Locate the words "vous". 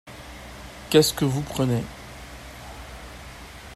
1.25-1.43